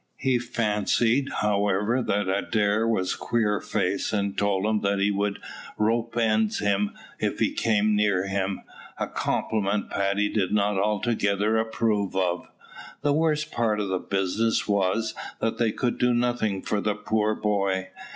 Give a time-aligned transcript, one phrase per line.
[0.17, 5.37] He fancied, however, that Adair was Queerface; and told him that he would
[5.77, 8.61] rope's end him if he came near him,
[8.97, 12.47] a compliment Paddy did not altogether approve of.
[13.03, 17.35] The worst part of the business was, that they could do nothing for the poor
[17.35, 17.89] boy.